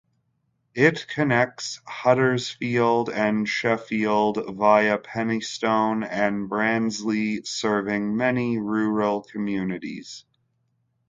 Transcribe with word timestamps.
It 0.73 1.05
connects 1.07 1.79
Huddersfield 1.85 3.11
and 3.11 3.47
Sheffield 3.47 4.43
via 4.57 4.97
Penistone 4.97 6.03
and 6.03 6.49
Barnsley, 6.49 7.43
serving 7.43 8.17
many 8.17 8.57
rural 8.57 9.21
communities. 9.21 10.25